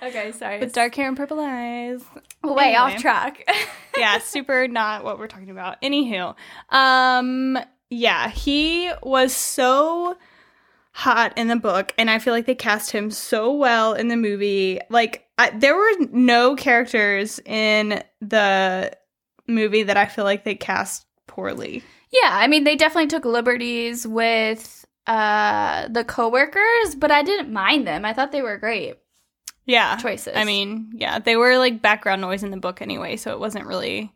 [0.00, 0.60] Okay, sorry.
[0.60, 2.02] With dark hair and purple eyes.
[2.44, 3.44] way off track.
[3.96, 5.82] yeah, super not what we're talking about.
[5.82, 6.34] Anywho,
[6.70, 7.58] um,
[7.90, 10.16] yeah, he was so
[10.92, 14.16] hot in the book, and I feel like they cast him so well in the
[14.16, 14.80] movie.
[14.88, 18.96] Like, I, there were no characters in the
[19.48, 21.82] movie that I feel like they cast poorly.
[22.10, 27.86] yeah, I mean, they definitely took liberties with uh the coworkers, but I didn't mind
[27.86, 28.04] them.
[28.04, 28.96] I thought they were great
[29.64, 30.34] Yeah, choices.
[30.36, 33.66] I mean, yeah, they were like background noise in the book anyway, so it wasn't
[33.66, 34.12] really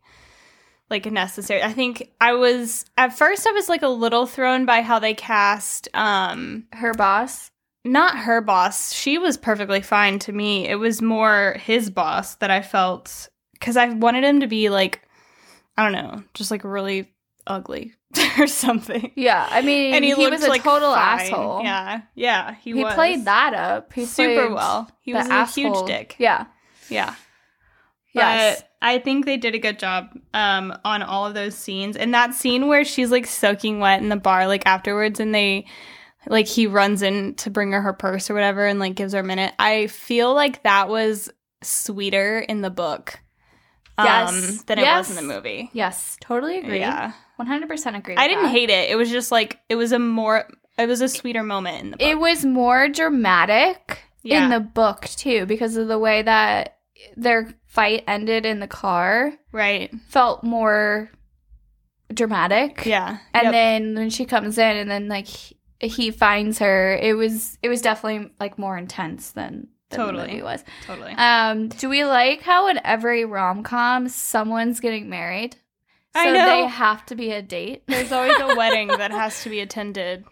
[0.90, 1.62] like necessary.
[1.62, 5.14] I think I was at first I was like a little thrown by how they
[5.14, 7.50] cast um her boss.
[7.84, 8.92] not her boss.
[8.92, 10.68] She was perfectly fine to me.
[10.68, 13.28] It was more his boss that I felt
[13.60, 15.00] cuz I wanted him to be like
[15.76, 17.12] I don't know, just like really
[17.46, 17.94] ugly
[18.38, 19.12] or something.
[19.14, 21.20] Yeah, I mean, And he, he, was a like total fine.
[21.20, 21.62] asshole.
[21.62, 22.02] Yeah.
[22.14, 22.94] Yeah, he, he, was.
[22.94, 23.92] played that up.
[23.92, 24.90] He super well.
[25.00, 26.16] He was a huge dick.
[26.18, 26.46] Yeah.
[26.88, 27.14] Yeah.
[28.14, 28.61] Yes.
[28.61, 31.96] But I think they did a good job um, on all of those scenes.
[31.96, 35.66] And that scene where she's like soaking wet in the bar, like afterwards, and they,
[36.26, 39.20] like, he runs in to bring her her purse or whatever and like gives her
[39.20, 39.54] a minute.
[39.58, 41.30] I feel like that was
[41.62, 43.18] sweeter in the book
[43.98, 44.62] um, Yes.
[44.62, 45.07] than Yes.
[45.09, 45.70] it was in the movie.
[45.72, 46.78] Yes, totally agree.
[46.81, 47.12] Yeah.
[47.40, 48.16] 100% agree.
[48.16, 48.50] I didn't that.
[48.50, 48.90] hate it.
[48.90, 51.96] It was just like, it was a more, it was a sweeter moment in the
[51.96, 52.07] book.
[52.09, 54.44] It was more dramatic Yeah.
[54.44, 56.78] in the book too because of the way that
[57.16, 59.90] their fight ended in the car right.
[60.09, 61.11] felt more
[62.12, 62.85] dramatic.
[62.87, 63.18] Yeah.
[63.35, 63.52] And Yep.
[63.52, 67.68] then when she comes in and then like he, he finds her, it was it
[67.68, 70.22] was definitely like more intense than Totally.
[70.24, 70.64] the movie was.
[70.87, 71.12] totally.
[71.12, 75.57] Um, do we like how in every rom com someone's getting married?
[76.14, 76.46] So I know.
[76.46, 77.85] they have to be a date.
[77.87, 80.24] There's always a wedding that has to be attended.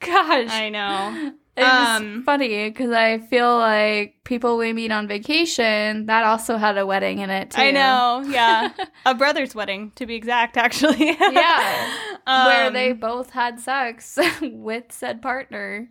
[0.00, 1.32] Gosh, I know.
[1.56, 6.78] It's Um, funny because I feel like people we meet on vacation that also had
[6.78, 7.60] a wedding in it too.
[7.60, 8.22] I know.
[8.28, 8.70] Yeah.
[9.06, 11.16] a brother's wedding, to be exact, actually.
[11.20, 11.98] Yeah.
[12.26, 15.88] where Um, they both had sex with said partner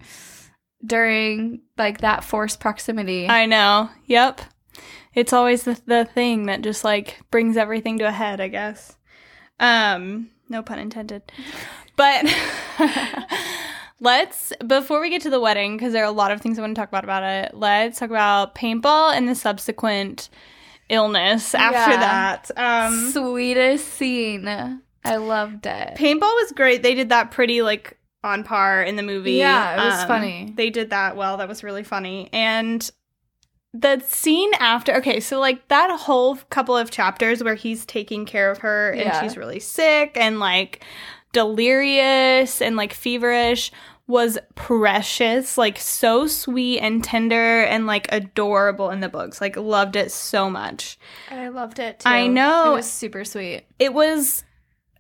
[0.86, 3.28] during like that forced proximity.
[3.28, 3.90] I know.
[4.06, 4.42] Yep.
[5.14, 8.96] It's always the, the thing that just like brings everything to a head, I guess.
[9.60, 11.24] Um, no pun intended.
[11.96, 12.26] But
[14.00, 16.62] let's before we get to the wedding because there are a lot of things I
[16.62, 17.54] want to talk about about it.
[17.56, 20.30] Let's talk about paintball and the subsequent
[20.90, 21.98] illness after Yeah.
[22.46, 22.52] that.
[22.56, 24.48] Um, Sweetest scene.
[25.04, 25.96] I loved it.
[25.98, 26.84] paintball was great.
[26.84, 27.97] They did that pretty like
[28.28, 29.34] on par in the movie.
[29.34, 30.54] Yeah, it was Um, funny.
[30.56, 31.38] They did that well.
[31.38, 32.30] That was really funny.
[32.32, 32.90] And
[33.74, 38.50] the scene after, okay, so like that whole couple of chapters where he's taking care
[38.52, 39.22] of her and Yeah.
[39.22, 40.84] she's really sick and like
[41.52, 43.72] delirious and like feverish
[44.08, 49.42] was precious, like so sweet and tender and like adorable in the books.
[49.42, 50.98] Like loved it so much.
[51.30, 52.10] I loved it too.
[52.10, 52.72] I know.
[52.72, 53.66] It was super sweet.
[53.80, 54.44] It was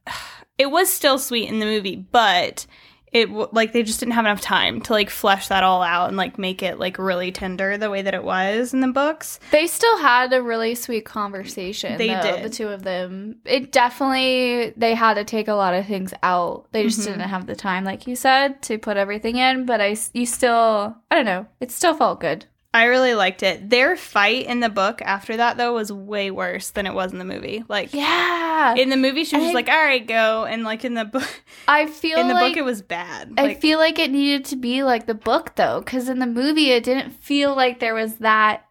[0.57, 2.65] it was still sweet in the movie, but
[3.13, 6.17] it like they just didn't have enough time to like flesh that all out and
[6.17, 9.39] like make it like really tender the way that it was in the books.
[9.51, 11.97] They still had a really sweet conversation.
[11.97, 12.43] They though, did.
[12.43, 13.37] the two of them.
[13.45, 16.67] It definitely they had to take a lot of things out.
[16.71, 17.05] They just Mhm.
[17.05, 19.65] didn't have the time, like you said, to put everything in.
[19.65, 22.45] But I you still, I don't know, it still felt good.
[22.77, 23.69] I really liked it.
[23.69, 27.17] Their fight in the book after that though was way worse than it was in
[27.17, 27.63] the movie.
[27.67, 30.85] Like Yeah, in the movie she was And just like, "All right, go." And like
[30.85, 33.33] in the book I feel in the like book it was bad.
[33.37, 36.69] I feel like it needed to be like the book though, because in the movie
[36.71, 38.67] it didn't feel like there was that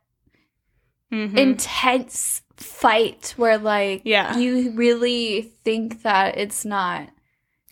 [1.12, 1.37] mhm.
[1.37, 4.38] intense fight where like Yeah.
[4.38, 7.11] you really think that it's not I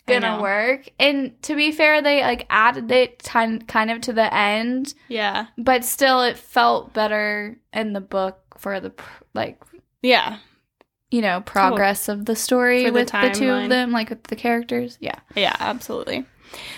[0.07, 0.89] gonna work.
[0.99, 5.47] And to be fair, they like added it kind kind of to the end, Yeah.
[5.57, 9.61] but still it felt better in the book for the pr- like
[10.01, 10.37] Yeah.
[11.11, 14.23] you know, progress of the story For the with the, two of them, like with
[14.23, 14.97] the characters.
[14.99, 15.19] Yeah.
[15.35, 16.25] Yeah, absolutely.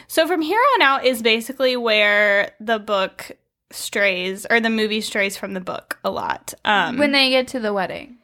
[0.08, 3.32] So from here on out is basically where the book
[3.72, 6.54] strays or the movie strays from the book a lot.
[6.66, 8.18] Um when they get to the wedding,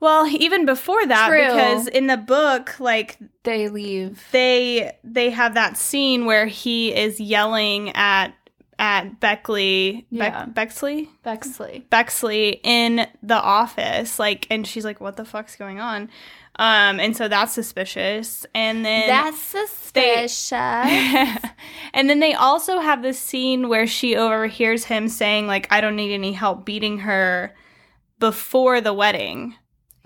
[0.00, 1.38] well, even before that True.
[1.38, 4.24] because in the book like they leave.
[4.32, 8.34] they they have that scene where he is yelling at
[8.78, 10.44] at Beckley Yeah.
[10.46, 11.86] Bexley Bexley.
[11.88, 16.10] Bexley in the office like and she's like what the fuck's going on
[16.58, 20.42] um and so that's suspicious and then That's suspicious.
[21.94, 25.96] and then they also have this scene where she overhears him saying like I don't
[25.96, 27.54] need any help beating her
[28.18, 29.54] before the wedding.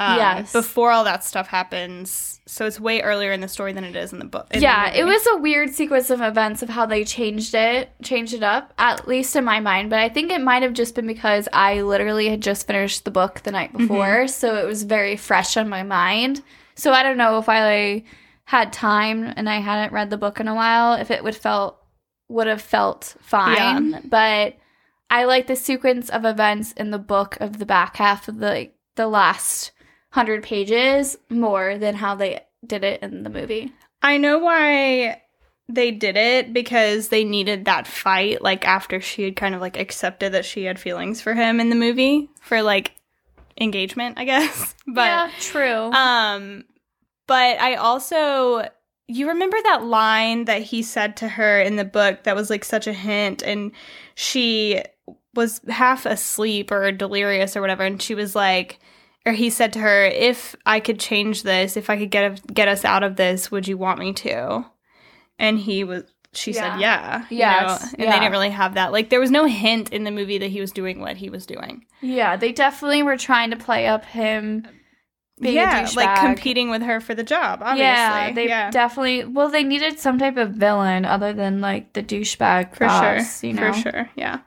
[0.00, 0.52] Um, Yes.
[0.52, 2.40] Before all that stuff happens.
[2.46, 4.48] So it's way earlier in the story than it is in the book.
[4.50, 7.90] in the yeah, it was a weird sequence of events of how they changed it,
[8.02, 9.90] changed it up, at least in my mind.
[9.90, 13.10] But I think it might have just been because I literally had just finished the
[13.10, 16.42] book the night before, so it was very fresh on my mind.
[16.74, 18.06] So I don't know if I like,
[18.44, 21.76] had time and I hadn't read the book in a while, if it would felt
[22.28, 24.00] would have felt fine.
[24.08, 24.56] But
[25.10, 28.46] I like the sequence of events in the book of the back half of the
[28.48, 29.72] like, the last
[30.12, 33.72] hundred pages more than how they did it in the movie.
[34.02, 35.22] I know why
[35.68, 39.78] they did it because they needed that fight like after she had kind of like
[39.78, 42.92] accepted that she had feelings for him in the movie for like
[43.60, 44.74] engagement, I guess.
[44.92, 45.92] But yeah, true.
[45.92, 46.64] Um,
[47.28, 48.68] but I also
[49.06, 52.64] you remember that line that he said to her in the book that was like
[52.64, 53.70] such a hint, and
[54.16, 54.82] she
[55.34, 58.79] was half asleep or delirious or whatever, and she was like,
[59.26, 62.68] or he said to her, "If I could change this, if I could get get
[62.68, 64.64] us out of this, would you want me to?"
[65.38, 66.04] And he was.
[66.32, 66.72] She Yeah.
[66.74, 68.12] said, "Yeah, you know, and yeah.
[68.12, 68.92] they didn't really have that.
[68.92, 71.44] Like, there was no hint in the movie that he was doing what he was
[71.44, 71.84] doing.
[72.00, 74.64] yeah, they definitely were trying to play up him
[75.40, 77.62] being yeah, like competing with her for the job.
[77.62, 78.70] Obviously, Yeah, they yeah.
[78.70, 79.24] definitely.
[79.24, 83.48] Well, they needed some type of villain other than like the douchebag for boss, sure
[83.50, 84.40] You know, for sure yeah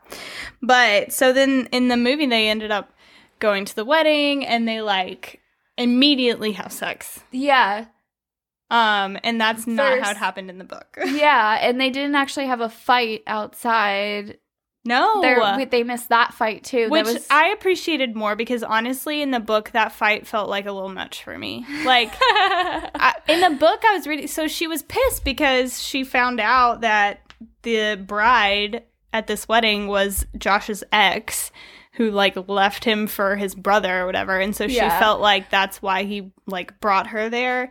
[0.62, 2.93] but so then in the movie they ended up
[3.44, 5.42] going to the wedding and they like
[5.78, 7.88] immediately have sex Yeah,
[8.72, 12.48] um and that's not how it happened in the book yeah, and they didn't actually
[12.48, 14.38] have a fight outside.
[14.86, 16.90] no There, they missed that fight too.
[16.90, 20.72] which was, I appreciated more because honestly, in the book, that fight felt like a
[20.72, 21.66] little much for me.
[21.84, 26.40] Like I, in the book, I was reading, so she was pissed because she found
[26.40, 27.20] out that
[27.64, 31.52] the bride at this wedding was Josh's ex,
[31.94, 35.00] who like left him for his brother or whatever, and so she Yeah.
[35.00, 37.70] felt like that's why he like brought her there.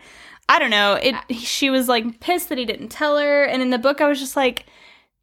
[0.48, 0.94] I don't know.
[0.94, 1.14] It.
[1.36, 4.18] She was like pissed that he didn't tell her, and in the book, I was
[4.20, 4.66] just like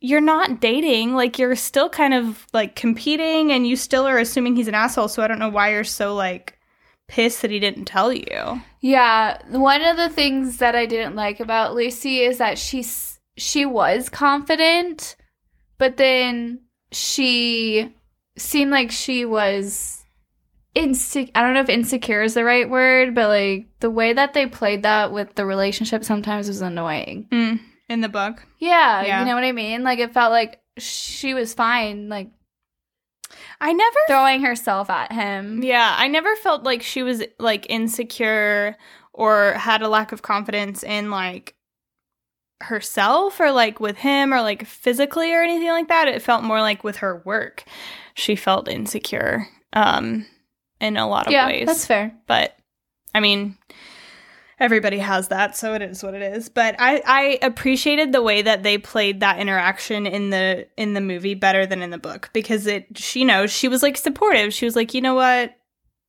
[0.01, 1.13] you're not dating.
[1.15, 5.09] Like you're still kind of like competing and you still are assuming he's an asshole.
[5.09, 6.57] So I don't know why you're so like
[7.09, 8.61] pissed that he didn't tell you.
[8.79, 13.65] Yeah, one of the things that I didn't like about Lucy is that she's she
[13.65, 15.15] was confident,
[15.77, 17.93] but then she
[18.39, 20.03] seemed like she was
[20.75, 21.31] insecure.
[21.35, 24.45] I don't know if insecure is the right word, but like the way that they
[24.47, 27.27] played that with the relationship sometimes was annoying.
[27.31, 28.45] Mm, in the book.
[28.59, 29.19] Yeah, Yeah.
[29.19, 29.83] you know what I mean?
[29.83, 32.29] Like it felt like she was fine, like
[33.61, 35.61] I never throwing herself at him.
[35.63, 38.77] Yeah, I never felt like she was like insecure
[39.13, 41.55] or had a lack of confidence in like
[42.61, 46.07] herself or like with him or like physically or anything like that.
[46.07, 47.63] It felt more like with her work.
[48.19, 50.25] She felt insecure um
[50.81, 51.65] in a lot of Yeah, ways.
[51.67, 52.13] that's fair.
[52.27, 52.55] but
[53.15, 53.57] I mean
[54.59, 56.49] everybody has that, so it is what it is.
[56.49, 61.01] But I I appreciated the way that they played that interaction in the in the
[61.01, 64.53] movie better than in the book because it she you know, she was like supportive.
[64.53, 65.55] She was like, "You know what?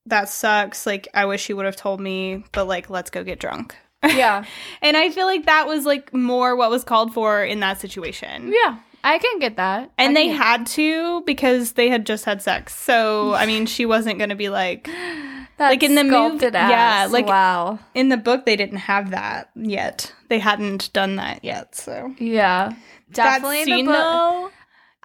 [0.06, 0.86] That sucks.
[0.86, 4.44] Like I wish you would have told me, but like let's go get drunk." Yeah.
[4.82, 8.52] And I feel like that was like more what was called for in that situation.
[8.52, 8.78] yeah.
[9.02, 9.90] I can get that.
[9.98, 12.74] And I they had to because they had just had sex.
[12.74, 14.88] So, I mean, she wasn't going to be like
[15.58, 17.78] like in the movie, yeah, like- wow.
[17.94, 20.12] in the book they didn't have that yet.
[20.28, 21.74] They hadn't done that yet.
[21.74, 22.72] So Yeah.
[23.12, 24.00] Definitely that scene the book.
[24.00, 24.50] though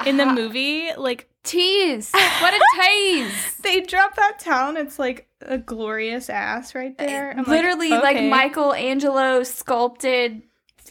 [0.10, 0.34] in the Ah.
[0.34, 2.12] movie, like Tease.
[2.12, 3.56] What a tease.
[3.62, 4.78] they drop that town.
[4.78, 7.36] it's like a glorious ass right there.
[7.38, 8.30] I'm Literally like, okay.
[8.30, 10.42] Michelangelo sculpted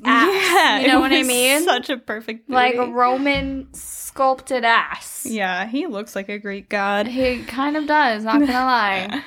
[0.04, 0.28] ass.
[0.32, 1.62] Yeah, you know what I mean?
[1.64, 2.76] Such a perfect like.
[2.76, 5.26] Roman sculpted ass.
[5.28, 7.06] yeah, he looks like a Greek god.
[7.06, 9.22] He kind of does, not gonna lie.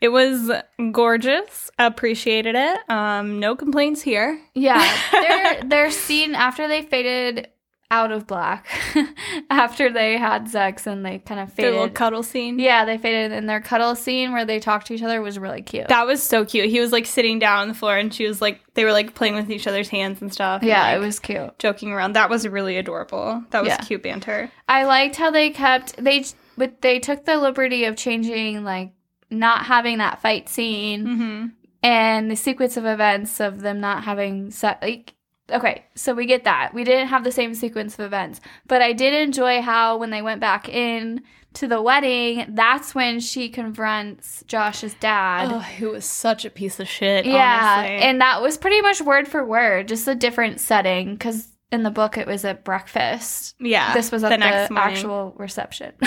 [0.00, 0.50] It was
[0.90, 1.70] gorgeous.
[1.78, 2.90] Appreciated it.
[2.90, 4.40] Um, no complaints here.
[4.54, 4.82] Yeah.
[5.12, 7.48] Their their scene after they faded
[7.92, 8.66] out of black
[9.50, 11.72] after they had sex and they kind of faded.
[11.72, 12.58] Their little cuddle scene.
[12.58, 15.60] Yeah, they faded in their cuddle scene where they talked to each other was really
[15.60, 15.88] cute.
[15.88, 16.70] That was so cute.
[16.70, 19.14] He was like sitting down on the floor and she was like they were like
[19.14, 20.62] playing with each other's hands and stuff.
[20.62, 21.58] and, yeah, like, it was cute.
[21.58, 22.14] joking around.
[22.14, 23.44] That was really adorable.
[23.50, 23.76] That was Yeah.
[23.78, 24.50] cute banter.
[24.68, 26.24] I liked how they kept they
[26.56, 28.92] but they took the liberty of changing like
[29.30, 31.46] not having that fight scene Mm-hmm.
[31.82, 34.78] and the sequence of events of them not having sex.
[34.82, 35.14] Like,
[35.52, 38.92] okay, so we get that we didn't have the same sequence of events, but I
[38.92, 41.22] did enjoy how when they went back in
[41.54, 45.52] to the wedding, that's when she confronts Josh's dad.
[45.52, 47.26] Oh, he was such a piece of shit.
[47.26, 47.96] yeah, honestly.
[47.96, 51.48] and that was pretty much word for word, just a different setting because.
[51.70, 53.54] In the book, it was at breakfast.
[53.58, 55.94] yeah, This was at the the, actual reception.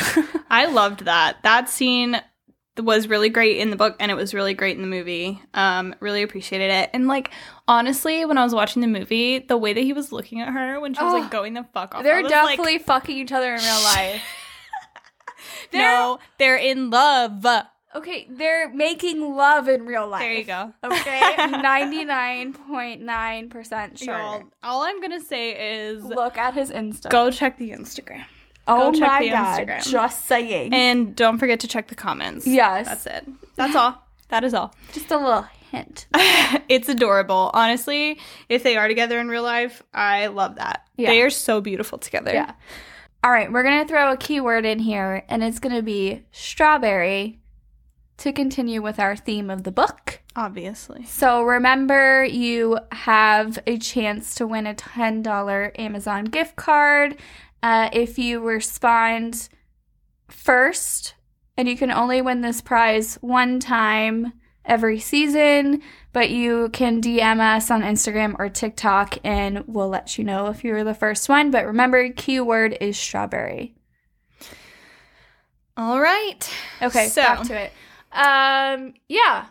[0.48, 1.42] I loved that.
[1.42, 2.22] That scene
[2.84, 5.42] was really great in the book and it was really great in the movie.
[5.54, 6.90] Um, really appreciated it.
[6.94, 7.32] And like
[7.68, 10.80] honestly, when I was watching the movie, the way that he was looking at her
[10.82, 11.18] when she was Oh.
[11.20, 14.22] like going the fuck off, they're was like, definitely fucking each other in real life.
[15.74, 17.46] no, they're in love.
[17.96, 20.22] Okay, they're making love in real life.
[20.22, 20.74] There you go.
[20.84, 24.18] Okay, 99.9% sure.
[24.18, 27.10] Y'all, all I'm gonna say is Look at his Instagram.
[27.10, 28.26] go check the Instagram.
[28.68, 29.92] Oh go check my god, Instagram.
[29.92, 30.74] just saying.
[30.74, 32.46] And don't forget to check the comments.
[32.48, 32.88] yes.
[32.88, 33.28] That's it.
[33.56, 34.02] That's all.
[34.30, 34.74] That is all.
[34.92, 36.08] Just a little hint.
[36.68, 37.52] it's adorable.
[37.54, 40.86] Honestly, if they are together in real life, I love that.
[40.98, 41.10] Yeah.
[41.10, 42.34] They are so beautiful together.
[42.34, 42.54] Yeah.
[43.24, 46.24] All right, we're going to throw a keyword in here, and it's going to be
[46.32, 47.40] strawberry
[48.18, 50.22] to continue with our theme of the book.
[50.36, 51.06] Obviously.
[51.06, 57.18] So remember, you have a chance to win a $10 Amazon gift card
[57.66, 59.50] uh, if you respond
[60.28, 61.16] first.
[61.58, 64.34] And you can only win this prize one time
[64.66, 65.82] every season,
[66.14, 70.64] but you can DM us on Instagram or TikTok and we'll let you know if
[70.64, 71.50] you were the first one.
[71.50, 73.74] But remember, keyword is strawberry.
[75.76, 76.48] All right.
[76.84, 77.72] Okay, So- back to it.
[78.12, 79.46] Um, yeah.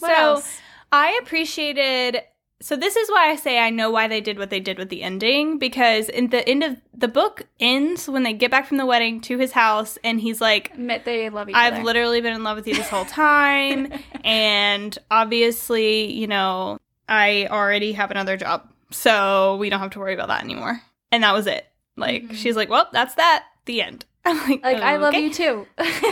[0.00, 0.58] What So- else?
[0.90, 2.20] I appreciated
[2.60, 4.88] so this is why I say I know why they did what they did with
[4.88, 8.76] the ending because in the end of the book ends when they get back from
[8.78, 11.82] the wedding to his house and he's like Admit they love each I've other.
[11.82, 13.92] literally been in love with you this whole time
[14.24, 18.68] and obviously, you know, I already have another job.
[18.90, 20.80] So we don't have to worry about that anymore.
[21.10, 21.66] And that was it.
[21.96, 22.34] Like Mhm.
[22.34, 23.44] she's like, "Well, that's that.
[23.66, 25.66] The end." I'm like, like, I love you too.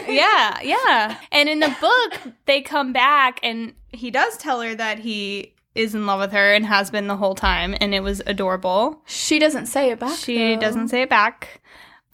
[0.08, 1.16] yeah, yeah.
[1.30, 5.94] And in the book, they come back and he does tell her that he is
[5.94, 9.02] in love with her and has been the whole time, and it was adorable.
[9.06, 10.16] She doesn't say it back.
[10.16, 10.60] She though.
[10.60, 11.62] doesn't say it back.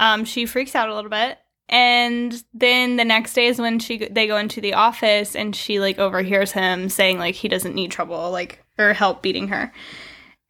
[0.00, 1.38] Um, she freaks out a little bit.
[1.68, 5.80] And then the next day is when she they go into the office and she
[5.80, 9.70] like overhears him saying like he doesn't need trouble like or help beating her.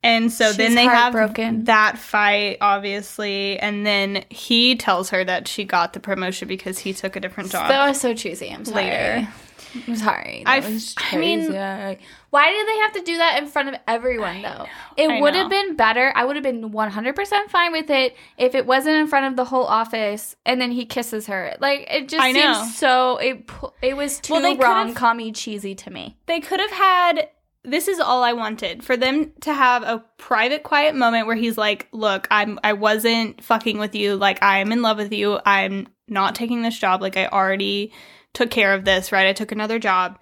[0.05, 1.13] And so then they have
[1.65, 6.93] that fight obviously and then he tells her that she got the promotion because he
[6.93, 7.69] took a different job.
[7.69, 8.51] That was so cheesy.
[8.51, 8.85] I'm sorry.
[8.85, 9.29] Later.
[9.87, 10.43] I'm sorry.
[10.47, 11.53] I That f- was I mean-
[12.31, 14.67] why did they have to do that in front of everyone though?
[14.67, 15.41] I It would know.
[15.41, 16.13] have been better.
[16.15, 19.45] I would have been 100% fine with it if it wasn't in front of the
[19.47, 21.55] whole office and then he kisses her.
[21.61, 22.53] Like it just I know.
[22.55, 23.49] seems so it
[23.83, 26.17] it was too Well, rom-commy cheesy to me.
[26.27, 27.29] they could have had
[27.65, 31.59] this is all I wanted for them to have a private quiet moment where he's
[31.59, 34.17] like, "Look, I'm I wasn't fucking with you.
[34.17, 35.39] Like I am in love with you.
[35.45, 37.03] I'm not taking this job.
[37.03, 37.93] Like I already
[38.39, 39.27] took care of this, right?
[39.27, 40.19] I took another job."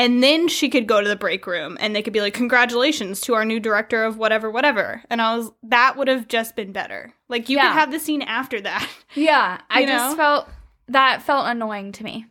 [0.00, 3.20] And then she could go to the break room and they could be like, "Congratulations
[3.22, 6.70] to our new director of whatever whatever." And I was that would have just been
[6.72, 7.12] better.
[7.28, 7.68] Like you Yeah.
[7.68, 8.88] could have the scene after that.
[9.14, 10.48] Yeah, I You just felt
[10.88, 12.26] that felt annoying to me.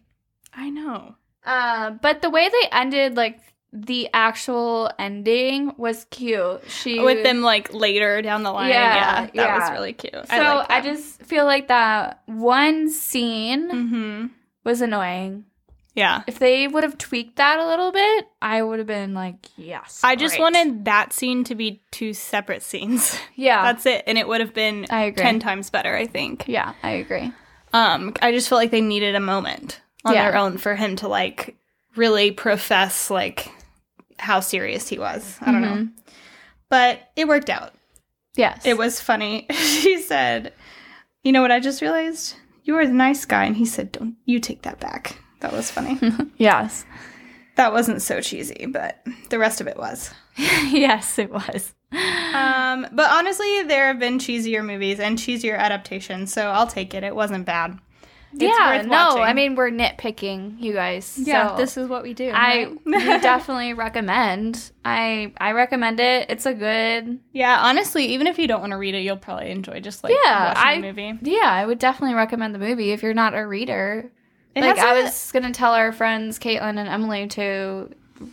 [0.54, 1.16] I know.
[1.46, 3.40] Uh, but the way they ended, like
[3.74, 6.62] the actual ending, was cute.
[6.70, 8.70] She With them like later down the line.
[8.70, 9.60] Yeah, Yeah, that yeah.
[9.60, 10.14] was really cute.
[10.14, 14.30] So I, I, just feel like that one scene Mhm.
[14.68, 15.46] Was annoying.
[15.96, 16.22] Yeah.
[16.28, 20.02] If they would have tweaked that a little bit, I would have been like, yes.
[20.04, 23.18] I just wanted that scene to be two separate scenes.
[23.36, 24.04] Yeah, That's it.
[24.06, 25.24] And it would have been I agree.
[25.24, 26.46] 10 times better, I think.
[26.48, 27.32] yeah, I agree.
[27.74, 30.30] Um, I just felt like they needed a moment on Yeah.
[30.30, 31.56] their own for him to like
[31.96, 33.50] really profess like
[34.20, 35.38] how serious he was.
[35.42, 35.68] I don't know.
[35.76, 35.92] Mhm.
[36.70, 37.74] But it worked out.
[38.36, 39.48] Yes, It was funny.
[39.52, 40.54] she said,
[41.24, 42.36] You know what I just realized?
[42.68, 43.46] You were the nice guy.
[43.46, 45.18] And he said, Don't you take that back.
[45.40, 45.98] That was funny.
[46.38, 46.86] yes,
[47.56, 50.14] that wasn't so cheesy, but the rest of it was.
[50.38, 51.74] yes, it was.
[51.92, 57.04] Um, but honestly, there have been cheesier movies and cheesier adaptations, so I'll take it.
[57.06, 57.80] It wasn't bad.
[58.46, 59.24] Yeah, no, watching.
[59.24, 61.18] I mean we're nitpicking, you guys.
[61.22, 62.30] yeah, so this is what we do.
[62.34, 63.22] I right?
[63.22, 64.72] definitely recommend.
[64.86, 66.30] I I recommend it.
[66.30, 67.20] It's a good.
[67.34, 70.14] yeah, honestly, even if you don't want to read it, you'll probably enjoy just like
[70.26, 71.20] Yeah, watching I- the movie.
[71.32, 74.12] Yeah, I would definitely recommend the movie if you're not a reader.
[74.56, 77.90] It like I a- was gonna tell our friends Caitlin and Emily to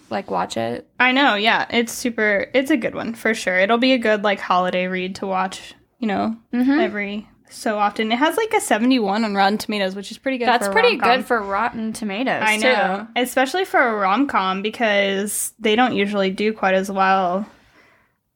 [0.09, 0.89] like watch it.
[0.99, 2.47] I know, yeah, it's super.
[2.55, 3.59] It's a good one for sure.
[3.59, 5.75] It'll be a good like holiday read to watch.
[5.99, 6.81] You know, Mm-hmm.
[6.81, 8.11] every so often.
[8.13, 10.49] It has like a seventy-one on Rotten Tomatoes, which is pretty good.
[10.49, 11.17] That's pretty rom-com.
[11.17, 12.43] good for Rotten Tomatoes.
[12.45, 17.47] I know, especially for a rom com because they don't usually do quite as well.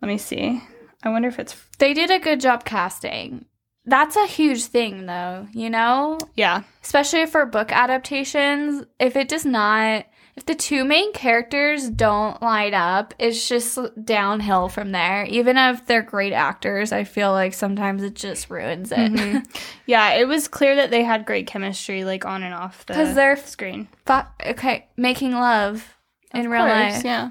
[0.01, 0.63] Let me see.
[1.03, 1.61] I wonder if it's Too.
[1.79, 3.45] They did a good job casting.
[3.85, 5.49] That's a huge thing, though.
[5.53, 8.85] You know, yeah, especially for book adaptations.
[9.01, 10.05] If it does not,
[10.39, 15.25] if the two main characters don't line up, it's just downhill from there.
[15.25, 18.99] Even if they're great actors, I feel like sometimes it just ruins it.
[18.99, 19.39] Mm-hmm.
[19.87, 20.11] yeah.
[20.15, 23.37] It was clear that they had great chemistry, like on and off the 'Cause they're-
[23.37, 23.89] screen.
[24.07, 24.21] Fu-
[24.51, 25.97] okay, making love
[26.33, 27.05] in Of real course, life.
[27.05, 27.31] yeah.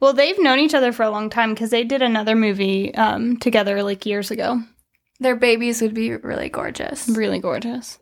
[0.00, 3.38] Well, they've known each other for a long time because they did another movie um,
[3.38, 4.60] together like years ago.
[5.20, 7.08] Their babies would be really gorgeous.
[7.08, 7.98] Really gorgeous.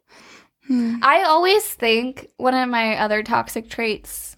[0.67, 0.97] Hmm.
[1.03, 4.37] I always think one of my other toxic traits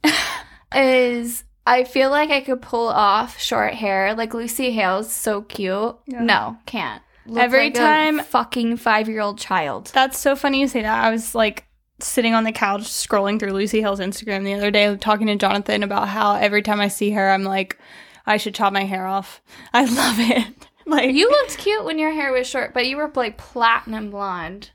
[0.75, 4.15] is I feel like I could pull off short hair.
[4.15, 5.97] Like Lucy Hale's so cute.
[6.07, 6.23] Yeah.
[6.23, 7.03] No, can't.
[7.27, 9.91] Look Every like a time- fucking five year old child.
[9.95, 11.05] That's so funny you say that.
[11.05, 11.65] I was like
[12.01, 15.83] sitting on the couch scrolling through Lucy Hale's Instagram the other day, talking to Jonathan
[15.83, 17.79] about how every time I see her, I'm like,
[18.27, 19.41] I should chop my hair off.
[19.73, 20.47] I love it.
[20.87, 24.71] Like You looked cute when your hair was short, but you were like platinum blonde.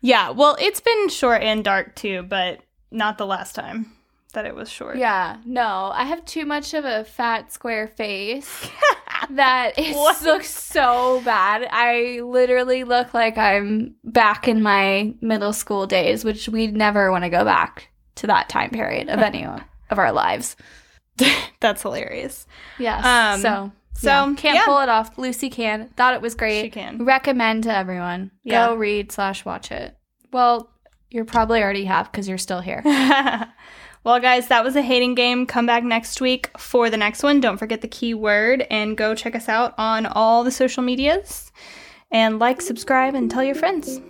[0.00, 0.30] Yeah.
[0.30, 3.92] Well, it's been short and dark too, but not the last time
[4.32, 4.96] that it was short.
[4.96, 8.68] Yeah, no, I have too much of a fat square face
[9.30, 10.22] that it What?
[10.22, 11.66] looks so bad.
[11.70, 17.24] I literally look like I'm back in my middle school days, which we never want
[17.24, 20.56] to go back to that time period of any of our lives.
[21.60, 22.46] That's hilarious.
[22.78, 23.04] Yes.
[23.04, 24.64] Um, so so, yeah, can't yeah.
[24.64, 25.18] pull it off.
[25.18, 25.88] Lucy can.
[25.96, 26.62] Thought it was great.
[26.62, 27.04] She can.
[27.04, 28.30] Recommend to everyone.
[28.44, 28.68] Yeah.
[28.68, 29.94] Go read slash watch it.
[30.32, 30.70] Well,
[31.10, 32.82] you're probably already have because you're still here.
[34.04, 35.44] well, guys, that was a hating game.
[35.44, 37.40] Come back next week for the next one.
[37.40, 41.52] Don't forget the keyword and go check us out on all the social medias.
[42.10, 44.00] And like, subscribe, and tell your friends.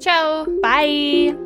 [0.00, 0.46] Ciao.
[0.62, 1.36] Bye.